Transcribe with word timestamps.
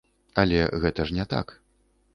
Але 0.43 0.63
гэта 0.85 1.07
ж 1.11 1.19
не 1.19 1.25
так. 1.37 1.57